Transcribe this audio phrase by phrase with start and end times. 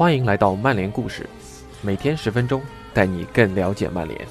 [0.00, 1.28] 欢迎来到曼联故事，
[1.82, 2.62] 每天十分钟，
[2.94, 4.26] 带你更了解曼联。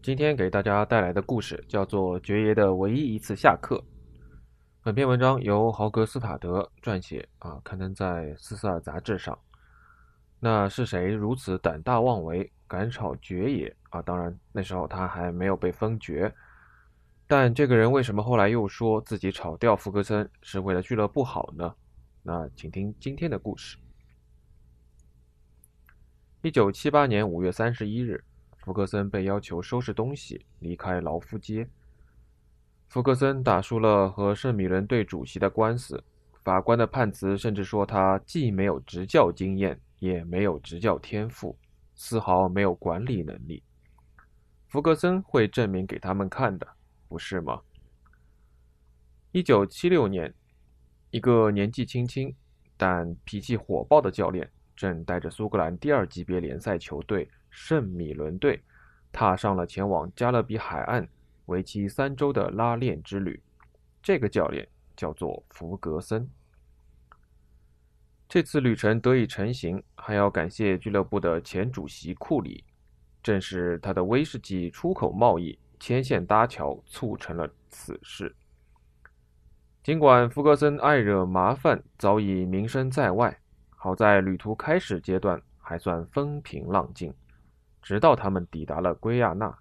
[0.00, 3.76] 今天给大家带来的故事叫做《爵爷的唯一一次下课》。
[4.82, 8.06] 本篇文章由豪格斯塔德撰写，啊，刊登在
[8.38, 9.38] 《斯斯尔》杂志上。
[10.40, 14.00] 那是谁如此胆大妄为，敢炒爵爷啊？
[14.02, 16.32] 当然，那时候他还没有被封爵。
[17.26, 21.74] 但这个人为什么后来又说自己炒掉福格森是为了俱乐部好呢？
[22.22, 23.76] 那请听今天的故事。
[26.42, 28.22] 一九七八年五月三十一日。
[28.58, 31.66] 福格森被要求收拾东西离开劳夫街。
[32.88, 36.04] 福格森打输了和圣米伦队主席的官司，
[36.44, 41.56] 法官的判词甚至说他既没有执教经验，也没有执教天赋，
[42.00, 43.60] 丝毫没有管理能力。
[44.68, 46.66] 福格森会证明给他们看的，
[47.08, 47.60] 不是吗？
[49.32, 50.32] 一九七六年，
[51.10, 52.32] 一个年纪轻轻
[52.76, 57.28] 但脾气火爆的教练正带着苏格兰第二级别联赛球队。
[57.50, 58.62] 圣米伦队
[59.10, 61.08] 踏上了前往加勒比海岸
[61.46, 63.42] 为期三周的拉练之旅。
[64.00, 66.30] 这个教练叫做福格森。
[68.28, 72.62] 这次旅程得以成行，还要感谢俱乐部的前主席库里。
[73.22, 78.36] 正是他的威士忌出口贸易牵线搭桥，促成了此事。
[79.82, 87.12] 尽管福格森爱惹麻烦，早已名声在外，好在旅途开始阶段还算风平浪静。
[87.80, 89.58] 直到他们抵达了圭亚那，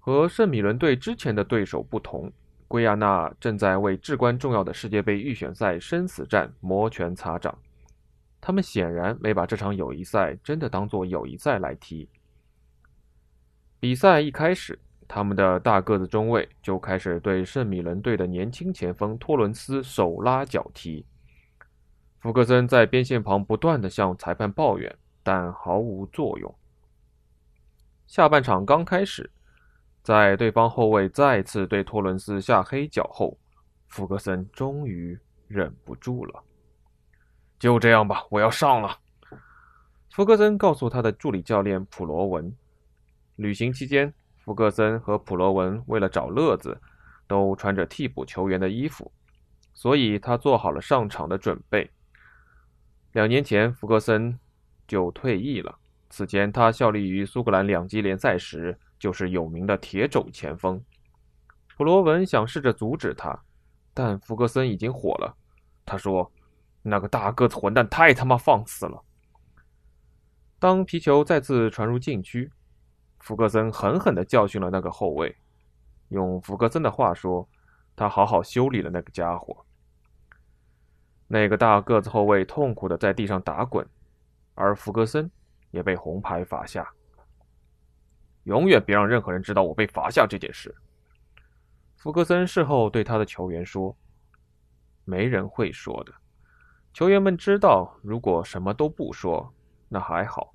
[0.00, 2.32] 和圣米伦队之前的对手不同，
[2.68, 7.56] 圭亚那正在为至关重要的世界杯预选赛生死战摩拳擦掌。
[8.40, 12.08] 他们显然没把这场友谊赛真的当作友谊赛来踢。
[13.80, 14.78] 比赛一开始，
[15.08, 21.04] 他们的大个子中卫就开始对圣米伦队的年轻前锋托伦斯手拉脚踢。
[22.20, 24.96] 福克森在边线旁不断地向裁判抱怨。
[25.26, 26.54] 但毫无作用。
[28.06, 29.28] 下半场刚开始，
[30.06, 33.36] 在对方后卫再次对托伦斯下黑脚后，
[33.88, 35.18] 福格森终于
[35.48, 36.44] 忍不住了。
[37.58, 38.96] 就这样吧，我要上了。
[40.12, 42.54] 福格森告诉他的助理教练普罗文。
[43.34, 46.80] 旅行期间，福格森和普罗文为了找乐子，
[47.26, 49.10] 都穿着替补球员的衣服，
[49.74, 51.90] 所以他做好了上场的准备。
[53.10, 54.38] 两年前，福格森。
[54.86, 55.76] 就退役了。
[56.08, 60.82] 此前，他效力于苏格兰两级联赛时，就是有名的铁肘前锋。
[61.76, 63.38] 普罗文想试着阻止他，
[63.92, 65.36] 但弗格森已经火了。
[65.84, 66.30] 他说
[66.82, 69.02] ：“那个大个子混蛋太他妈放肆了。”
[70.58, 72.50] 当皮球再次传入禁区，
[73.20, 75.36] 弗格森狠狠地教训了那个后卫。
[76.08, 77.46] 用弗格森的话说，
[77.94, 79.64] 他好好修理了那个家伙。
[81.28, 83.86] 那个大个子后卫痛苦地在地上打滚。
[84.54, 85.30] 而弗格森
[85.70, 86.90] 也被红牌罚下。
[88.46, 90.74] 永远别让任何人知道我被罚下这件事。
[91.96, 93.96] 福格森事后对他的球员说
[95.04, 96.12] ：“没人会说的。
[96.92, 99.52] 球员们知道，如果什么都不说，
[99.88, 100.54] 那还好；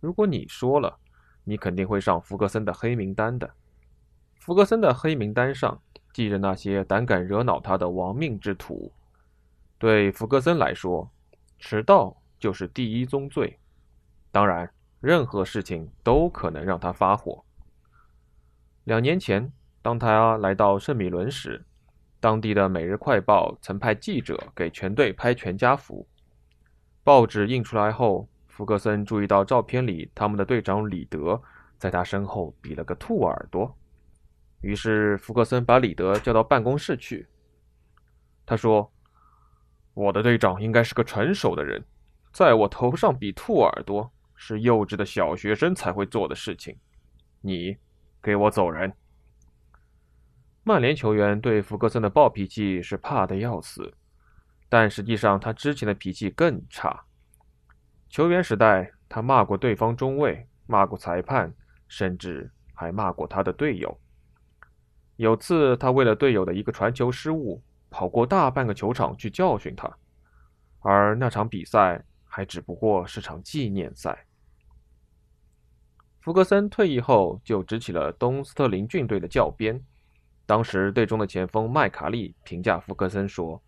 [0.00, 0.98] 如果你说了，
[1.44, 3.50] 你肯定会上福格森的黑名单的。
[4.38, 8.92] 福格森的黑名单上记着那些胆敢惹恼他的亡命之徒。
[9.78, 11.10] 对福格森来说，
[11.58, 13.58] 迟到。”就是第一宗罪，
[14.32, 17.42] 当然，任何事情都可能让他发火。
[18.84, 19.50] 两年前，
[19.80, 21.64] 当他来到圣米伦时，
[22.20, 26.06] 当地的《每日快报》曾派记者给全队拍全家福。
[27.02, 31.40] 报纸印出来后，福格森注意到照片里他们的队长李德
[31.78, 33.74] 在他身后比了个兔耳朵，
[34.60, 37.26] 于是福格森把李德叫到办公室去。
[38.44, 38.92] 他说
[39.94, 41.82] ：“我的队长应该是个成熟的人。”
[42.32, 46.74] 在我头上比兔耳朵是幼稚的小学生才会做的事情。
[47.42, 47.76] 你
[48.22, 48.90] 给我走人！
[50.64, 53.92] 曼联球员对福格森的暴脾气是怕的要死，
[54.70, 57.04] 但实际上他之前的脾气更差。
[58.08, 61.52] 球员时代，他骂过对方中卫，骂过裁判，
[61.86, 64.00] 甚至还骂过他的队友。
[65.16, 69.94] 有次，他为了队友的一个传球失误，跑过大半个球场去教训他，
[70.80, 72.02] 而那场比赛。
[72.32, 74.24] 还只不过是场纪念赛。
[76.20, 79.82] 福格森退役后就执起了东斯特林郡队的教鞭。
[80.44, 83.62] 当时队中的前锋麦卡利评价福格森说：“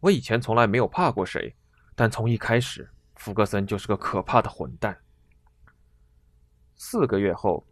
[0.00, 1.54] 我以前从来没有怕过谁，
[1.94, 4.98] 但从一开始，福格森就是个可怕的混蛋。”
[6.74, 7.64] 四个月后，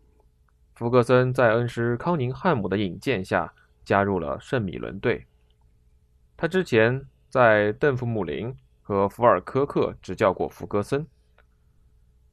[0.74, 3.52] 福格森在恩师康宁汉姆的引荐下
[3.84, 5.26] 加入了圣米伦队。
[6.36, 11.04] 他之前在邓弗姆林和福尔科克执教过福格森。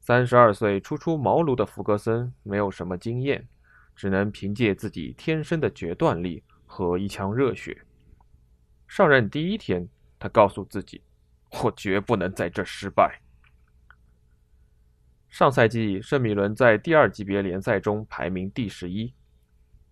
[0.03, 3.47] 三十二岁初出茅庐的福格森没有什么经验，
[3.95, 7.85] 只能凭借自己天生的决断力和一腔热血。
[8.87, 9.87] 上任第一天，
[10.17, 11.03] 他告诉自己
[11.63, 13.21] ：“我绝不能在这失败。”
[15.29, 19.13] 上赛季，圣米伦在第二级别联赛中排名第十一。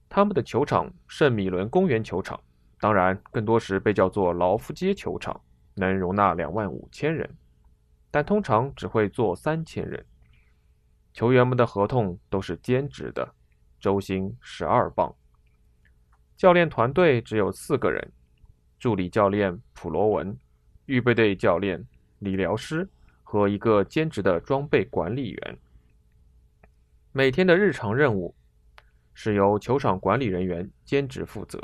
[0.10, 2.42] 他们的球场——圣米伦公园球场，
[2.80, 5.40] 当然更多时被叫做劳夫街球场，
[5.76, 7.30] 能容纳两万五千人，
[8.12, 10.06] 但通常只会做三千人。
[11.14, 13.36] 球员们的合同都是兼职的，
[13.80, 15.16] 周薪十二磅。
[16.38, 18.12] 教练团队只有四个人：
[18.80, 20.38] 助理教练普罗文、
[20.86, 21.86] 预备队教练、
[22.20, 22.90] 理疗师。
[23.32, 25.60] 和一个兼职的装备管理员。
[27.12, 28.36] 每天的日常任务
[29.14, 31.62] 是由球场管理人员兼职负责。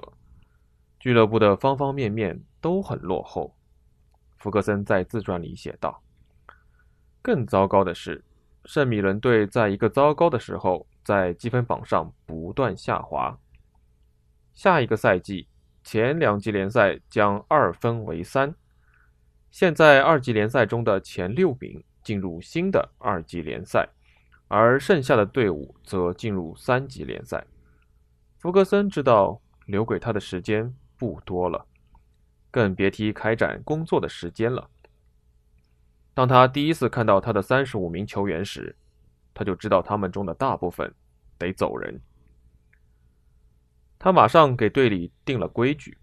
[1.00, 3.58] 俱乐部的方方面面都很落后，
[4.38, 6.04] 福格森在自传里写道。
[7.26, 8.24] 更糟糕的是，
[8.66, 13.36] 圣米伦队在一个糟糕的时候，在积分榜上不断下滑。
[14.54, 15.48] 下一个赛季，
[15.84, 18.54] 前两级联赛将二分为三。
[19.50, 23.90] 现在二级联赛中的前六名进入新的二级联赛，
[24.48, 27.44] 而剩下的队伍则进入三级联赛。
[28.38, 31.66] 福格森知道留给他的时间不多了，
[32.52, 34.70] 更别提开展工作的时间了。
[36.16, 38.76] 当他第一次看到他的三十五名球员时，
[39.34, 40.92] 他就知道他们中的大部分
[41.38, 42.02] 得走人。
[44.00, 45.98] 他马上给队里定了规矩：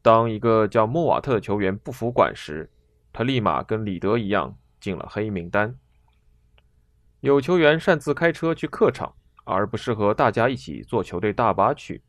[0.00, 2.70] 当一个叫莫瓦特的球员不服管时，
[3.12, 5.76] 他立马跟李德一样进了黑名单。
[7.20, 12.02] 有球员擅自开车去客场，而不是和大家一起坐球队大巴去，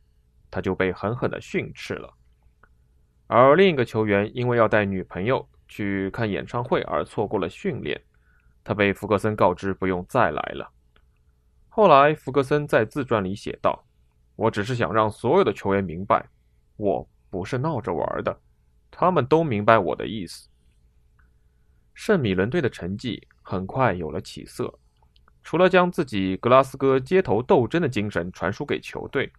[0.50, 2.14] 他就被狠狠的训斥了。
[3.26, 8.02] 而另一个球员因为要带女朋友去看演唱会而错过了训练，
[8.64, 10.68] 他被福格森告知不用再来了。
[11.68, 13.84] 后来，福格森在自传里写道
[14.34, 16.28] ：“我只是想让所有的球员明白，
[16.76, 18.36] 我不是闹着玩的，
[18.90, 20.48] 他们都明白我的意思。”
[21.94, 24.76] 圣米伦队的成绩很快有了起色。
[25.42, 29.32] 除了将自己格拉斯哥街头斗争的精神传输给球队，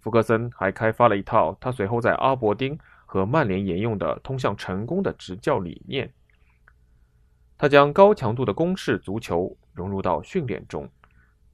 [0.00, 6.12] 福格森还开发了一套他随后在阿伯丁和曼联沿用的通向成功的执教理念。
[7.56, 10.86] 他将高强度的攻势足球融入到训练中，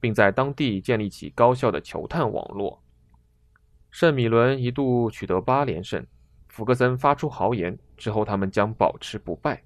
[0.01, 2.83] 并在当地建立起高效的球探网络。
[3.89, 6.05] 圣米伦一度取得八连胜，
[6.49, 9.63] 福格森发出豪言，之后他们将保持不败。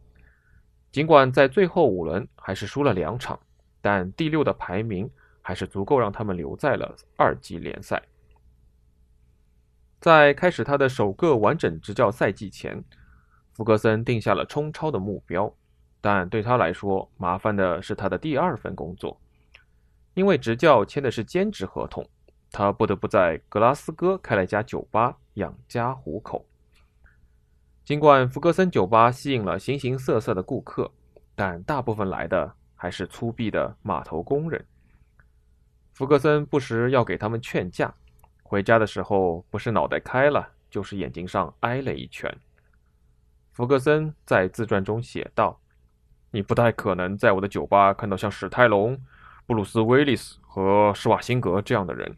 [0.92, 3.40] 尽管在最后五轮还是输了两场，
[3.82, 5.10] 但第六的排名
[5.42, 8.02] 还是足够让他们留在了二级联赛。
[10.00, 12.84] 在开始他的首个完整执教赛季前，
[13.54, 15.52] 福格森定下了冲超的目标，
[16.00, 19.20] 但对他来说，麻烦的是他的第二份工作，
[20.14, 22.08] 因为执教签的是兼职合同，
[22.52, 26.46] 他不得不在格拉斯哥开了一家酒吧养家糊口。
[27.84, 30.92] 尽管福格森酒吧吸引了形形色色的顾客，
[31.36, 34.64] 但大部分来的还是粗鄙的码头工人。
[35.94, 37.96] 福格森不时要给他们劝架，
[38.48, 42.34] 回家的时候不是脑袋开了，就是眼睛上挨了一拳。
[43.52, 45.60] 福格森在自传中写道
[46.32, 48.98] ：“你不太可能在我的酒吧看到像史泰龙、
[49.46, 52.16] 布鲁斯·威利斯和施瓦辛格这样的人，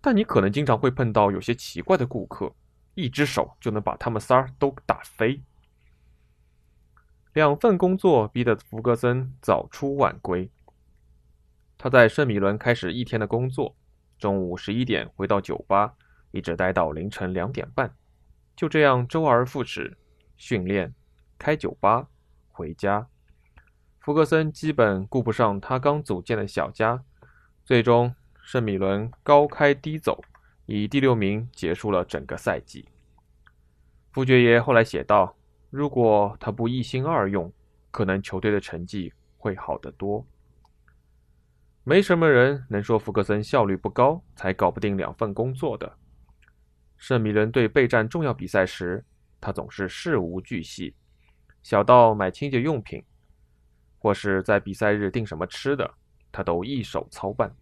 [0.00, 2.52] 但你可能经常会碰到有些奇怪的顾客。”
[2.96, 5.42] 一只手就能把他们仨都打飞。
[7.32, 10.48] 两份工作逼得福格森早出晚归。
[11.76, 13.74] 他在圣米伦开始一天的工作，
[14.18, 15.94] 中午十一点回到酒吧，
[16.30, 17.94] 一直待到凌晨两点半，
[18.56, 19.96] 就这样周而复始，
[20.36, 20.94] 训练、
[21.38, 22.08] 开酒吧、
[22.50, 23.06] 回家。
[24.00, 27.02] 福格森基本顾不上他刚组建的小家，
[27.64, 30.22] 最终圣米伦高开低走。
[30.66, 32.88] 以第六名结束了整个赛季。
[34.12, 35.36] 福爵爷后来写道
[35.68, 37.52] ：“如果他不一心二用，
[37.90, 40.24] 可能球队的成绩会好得多。”
[41.86, 45.98] 没什么人能说福格森效率不高才搞不定两份工作的。
[46.96, 49.04] 圣米伦队备战重要比赛时，
[49.38, 50.94] 他总是事无巨细，
[51.62, 53.04] 小到买清洁用品，
[53.98, 55.92] 或是在比赛日订什么吃的，
[56.32, 57.54] 他都一手操办。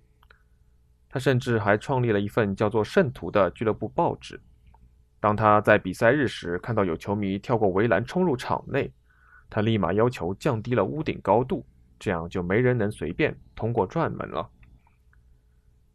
[1.08, 4.40] 他甚至还创立了一份叫做《圣徒》的俱乐部报纸。
[5.18, 8.92] 当他在比赛日时看到有球迷跳过围栏冲入场内，
[9.50, 11.66] 他立马要求降低了屋顶高度，
[12.02, 14.50] 这样就没人能随便通过转门了。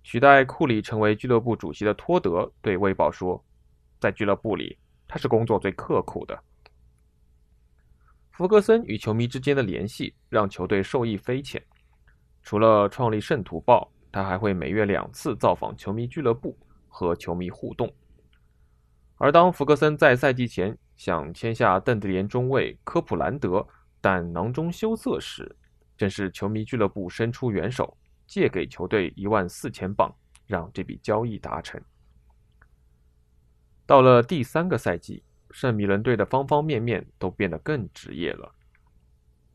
[0.03, 3.43] 取代库里成为俱乐部主席的托德对《卫报》说
[3.99, 6.41] ：“在俱乐部里，他是工作最刻苦的。”
[8.31, 11.61] 弗格森与球迷之间的联系让球队受益匪浅。
[12.41, 17.93] 除了创立《圣徒报》，他还会每月两次造访球迷俱乐部和球迷互动。
[19.17, 23.67] 而当弗格森在赛季前想签下邓迪联中卫科普兰德，
[23.99, 25.53] 但囊中羞涩时，
[25.97, 30.13] 正是球迷俱乐部伸出援手，借给球队一万四千镑，
[30.45, 31.81] 让这笔交易达成。
[33.85, 38.53] 到了第三个赛季，圣米伦队的方方面面都变得更职业了。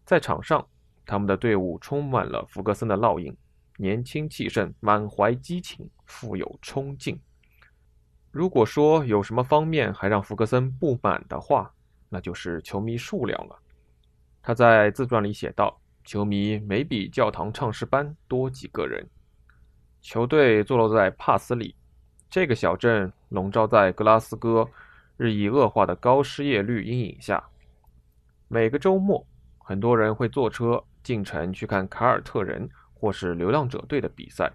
[0.05, 0.67] 在场上，
[1.07, 3.37] 他们的队伍充满了福格森的烙印，
[3.77, 7.21] 年轻气盛，满怀激情，富有冲劲。
[8.31, 11.71] 如果说有什么方面还让福格森不满的话，
[12.09, 13.59] 那就是球迷数量了。
[14.43, 19.07] 他在自传里写道：“球迷没比教堂唱诗班多几个人。”
[20.01, 21.75] 球队坐落在帕斯里
[22.29, 24.69] 这个小镇，笼罩在格拉斯哥
[25.17, 27.43] 日益恶化的高失业率阴影下。
[28.49, 29.25] 每个周末，
[29.59, 34.53] 很多人会坐车进城去看凯尔特人或是流浪者队的比赛。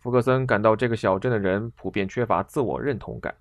[0.00, 3.32] 福格森感到这个小镇的人普遍缺乏自我认同感，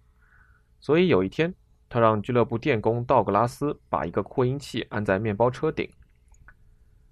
[0.79, 1.51] 所以有一天，
[1.89, 5.89] 他让俱乐部电工道格拉斯把一个扩音器安在面包车顶。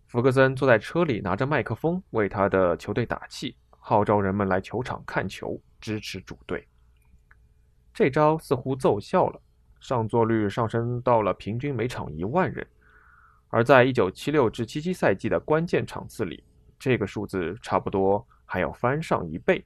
[0.09, 6.67] 福格森坐在车里，拿着麦克风为他的球队打气，号召人们来球场看球，支持主队。
[7.93, 9.39] 这招似乎奏效了，
[9.79, 12.65] 上座率上升到了平均每场一万人，
[13.49, 16.43] 而在1976至77赛季的关键场次里，
[16.79, 18.25] 这个数字差不多。
[18.51, 19.63] 还要翻上一倍。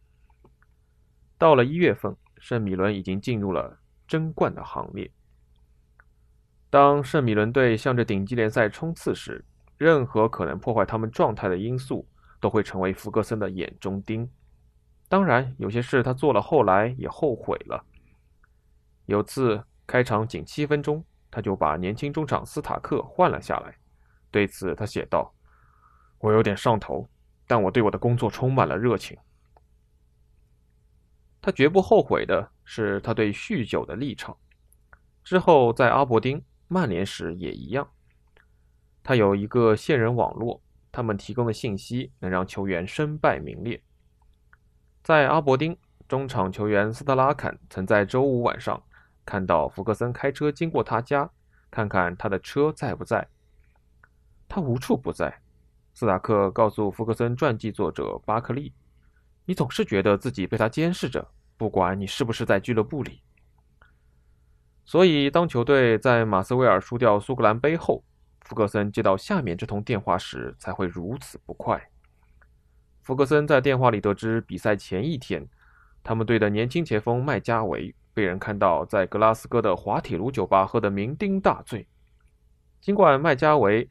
[1.37, 5.09] 到了一月份，圣米伦已经进入了争冠的行列。
[6.69, 9.45] 当圣米伦队向着顶级联赛冲刺时，
[9.83, 12.07] 任何可能破坏他们状态的因素
[12.39, 14.29] 都会成为福格森的眼中钉。
[15.09, 17.83] 当然，有些事他做了，后来也后悔了。
[19.07, 23.75] 有次开场仅七分钟，他就把年轻中场斯塔克换了下来。
[24.31, 25.33] 对此，他写道
[26.19, 27.05] ：“我有点上头。”
[27.45, 29.17] 但我对我的工作充满了热情。
[31.41, 34.35] 他绝不后悔的是他对酗酒的立场。
[35.25, 37.85] 之后在阿伯丁、曼联时也一样。
[39.03, 43.83] 他有一个线人网络，他们提供的信息能让球员身败名裂。
[45.03, 48.81] 在阿伯丁，中场球员斯特拉坎曾在周五晚上
[49.25, 51.29] 看到福格森开车经过他家，
[51.69, 53.27] 看看他的车在不在。
[54.47, 55.41] 他无处不在。
[55.93, 58.73] 斯塔克告诉福克森传记作者巴克利
[59.45, 63.21] ：“你总是觉得自己被他监视着，不管你是不是在俱乐部里。
[64.85, 68.03] 所以，当球队在马斯威尔输掉苏格兰杯后，
[68.43, 71.89] 福克森接到下面这通电话时，才会如此不快。
[73.01, 75.47] 福克森在电话里得知，比赛前一天，
[76.03, 81.87] 他们队的年轻前锋麦加维被人看到在格拉斯哥的滑铁卢酒吧喝得酩酊大醉。
[82.79, 83.89] 尽管麦加维。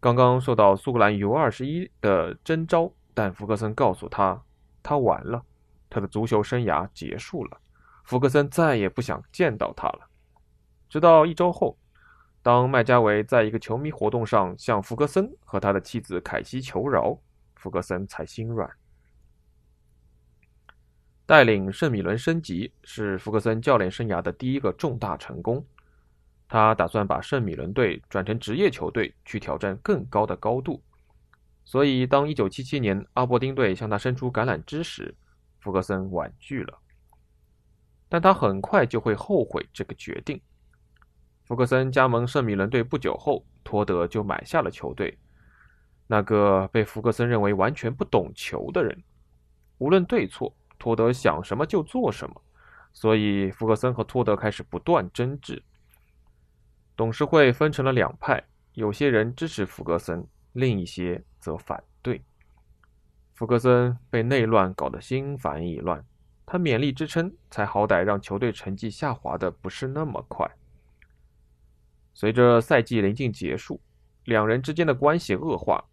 [0.00, 4.42] 刚刚受到苏格兰 U21 的征召，但福克森告诉他，
[4.82, 5.40] 他完了，
[5.88, 7.60] 他的足球生涯结束了。
[8.02, 10.00] 福克森再也不想见到他了。
[10.88, 11.78] 直到一周后，
[12.42, 17.16] 当麦加维在一个球迷活动上向福格森和他的妻子凯西求饶，
[17.54, 18.68] 福格森才心软。
[21.24, 25.64] 带领圣米伦升级是福格森教练生涯的第一个重大成功。
[26.48, 30.82] 他打算把圣米伦队转成职业球队，去挑战更高的高度。
[31.64, 35.14] 所以，当1977年阿伯丁队向他伸出橄榄枝时，
[35.60, 36.78] 福格森婉拒了。
[38.08, 40.38] 但他很快就会后悔这个决定。
[41.52, 45.18] 福格森加盟圣米伦队不久后，托德就买下了球队。
[46.06, 49.02] 那个被福格森认为完全不懂球的人，
[49.76, 52.42] 无论对错，托德想什么就做什么。
[52.94, 55.62] 所以，福格森和托德开始不断争执。
[56.96, 58.42] 董事会分成了两派，
[58.72, 62.22] 有些人支持福格森，另一些则反对。
[63.34, 66.02] 福格森被内乱搞得心烦意乱，
[66.46, 70.50] 他勉力支撑，才好歹让球队成绩下滑的不是那么快。
[72.22, 73.80] 随着赛季临近结束，
[74.26, 75.84] 两人之间的关系恶化，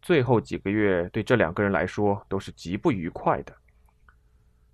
[0.00, 3.52] 最后几个月对这两个人来说都是极不愉快的。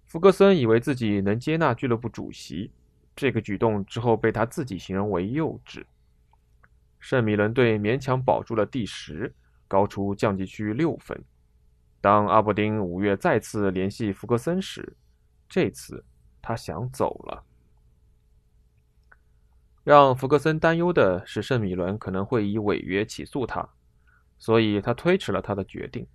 [0.04, 2.70] 福格森以为自己能接纳俱乐部主席。
[3.16, 5.82] 这个举动之后被他自己形容为幼稚。
[7.00, 9.34] 圣米伦队勉强保住了第十，
[9.66, 11.18] 高出降级区六分。
[12.02, 14.94] 当阿伯丁五月再次联系福格森时，
[15.48, 16.04] 这次
[16.42, 17.47] 他想走了。
[19.88, 23.66] 让福格森担忧的是，圣米伦可能会以违约起诉他，
[24.38, 26.06] 所以他推迟了他的决定。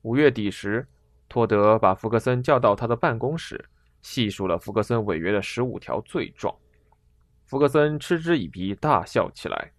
[0.00, 0.88] 五月底时，
[1.28, 3.62] 托德把福格森叫到他的办公室，
[4.00, 6.56] 细数了福格森违约的十五条罪状。
[7.44, 9.72] 福格森嗤之以鼻，大笑起来。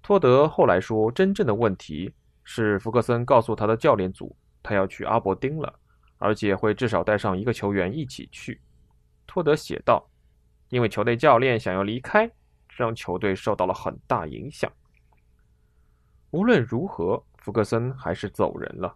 [0.00, 2.10] 托德后来说，真正的问题
[2.42, 5.78] 是福格森告诉他的教练组，他要去阿伯丁了，
[6.16, 8.62] 而且会至少带上一个球员一起去。
[9.26, 10.08] 托德写道
[10.68, 12.30] ：“因为球队教练想要离开，
[12.68, 14.70] 让球队受到了很大影响。”
[16.30, 18.94] 无论如何，福格森还是走人了。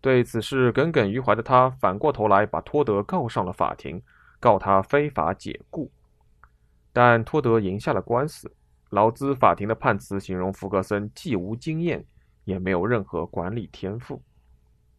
[0.00, 4.00] 对此事耿耿于怀的他，反过头来把托德告上了法庭，
[4.38, 5.90] 告他非法解雇。
[6.92, 8.50] 但托德赢下了官司。
[8.90, 12.04] 劳资法庭的判词形容福格森既无经验，
[12.44, 14.20] 也没有任何管理天赋。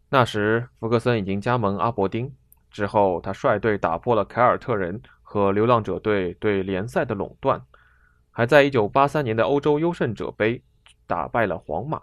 [0.08, 2.34] 那时，福格森已经加盟阿伯丁。
[2.70, 5.01] 之后，他率队打破了凯尔特人
[5.32, 7.66] 和流浪者队对联赛的垄断，
[8.32, 10.62] 还在1983年的欧洲优胜者杯
[11.08, 12.02] 打败了皇马。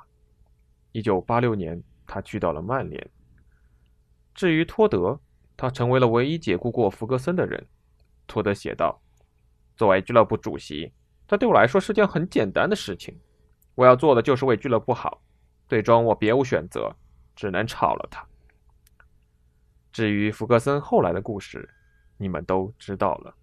[0.95, 3.11] 1986年，他去到了曼联。
[4.35, 5.21] 至于托德，
[5.59, 7.67] 他成为了唯一解雇过弗格森的人。
[8.27, 8.99] 托德写道
[9.77, 10.91] ：“作为俱乐部主席，
[11.27, 13.15] 这对我来说是件很简单的事情。
[13.75, 15.21] 我要做的就是为俱乐部好。
[15.69, 16.97] 最终，我别无选择，
[17.37, 18.27] 只能炒了他。”
[19.93, 21.69] 至于弗格森后来的故事，
[22.19, 23.35] 你们都知道了。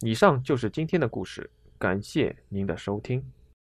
[0.00, 3.24] 以上就是今天的故事，感谢您的收听。